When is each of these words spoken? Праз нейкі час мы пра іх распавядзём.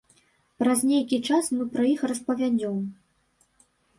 Праз 0.63 0.79
нейкі 0.91 1.19
час 1.27 1.51
мы 1.57 1.67
пра 1.77 1.85
іх 1.91 2.01
распавядзём. 2.11 2.77